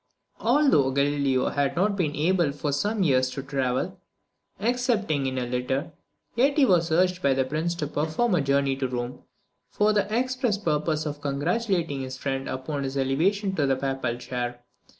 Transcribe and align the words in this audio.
Although 0.39 0.89
Galileo 0.93 1.49
had 1.49 1.75
not 1.75 1.95
been 1.95 2.15
able 2.15 2.51
for 2.53 2.71
some 2.71 3.03
years 3.03 3.29
to 3.29 3.43
travel, 3.43 3.99
excepting 4.59 5.27
in 5.27 5.37
a 5.37 5.45
litter, 5.45 5.91
yet 6.33 6.57
he 6.57 6.65
was 6.65 6.91
urged 6.91 7.21
by 7.21 7.35
the 7.35 7.45
Prince 7.45 7.75
to 7.75 7.85
perform 7.85 8.33
a 8.33 8.41
journey 8.41 8.75
to 8.77 8.87
Rome, 8.87 9.19
for 9.69 9.93
the 9.93 10.11
express 10.11 10.57
purpose 10.57 11.05
of 11.05 11.21
congratulating 11.21 12.01
his 12.01 12.17
friend 12.17 12.49
upon 12.49 12.81
his 12.81 12.97
elevation 12.97 13.53
to 13.57 13.67
the 13.67 13.75
papal 13.75 14.17
chair. 14.17 14.63